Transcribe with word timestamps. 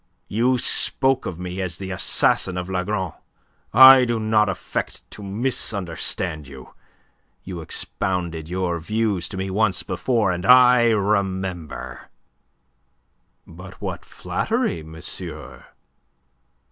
"You 0.29 0.57
spoke 0.57 1.27
of 1.27 1.37
me 1.37 1.61
as 1.61 1.77
the 1.77 1.91
assassin 1.91 2.57
of 2.57 2.67
Lagron. 2.69 3.13
I 3.71 4.03
do 4.03 4.19
not 4.19 4.49
affect 4.49 5.07
to 5.11 5.21
misunderstand 5.21 6.47
you. 6.47 6.73
You 7.43 7.61
expounded 7.61 8.49
your 8.49 8.79
views 8.79 9.29
to 9.29 9.37
me 9.37 9.51
once 9.51 9.83
before, 9.83 10.31
and 10.31 10.43
I 10.43 10.89
remember." 10.89 12.09
"But 13.45 13.79
what 13.79 14.03
flattery, 14.03 14.81
monsieur!" 14.81 15.67